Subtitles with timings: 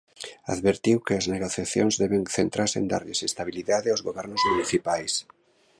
[0.53, 5.13] Advertiu que as negociacións deben centrarse en darlles estabilidade aos gobernos municipais.